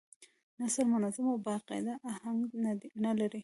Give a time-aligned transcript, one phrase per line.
[0.59, 2.39] نثر منظم او با قاعده اهنګ
[3.05, 3.39] نه لري.